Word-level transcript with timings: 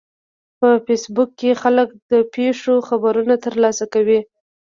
په 0.59 0.69
فېسبوک 0.85 1.29
کې 1.39 1.51
خلک 1.61 1.87
د 2.11 2.13
پیښو 2.33 2.75
خبرونه 2.89 3.35
ترلاسه 3.45 3.85
کوي 3.93 4.19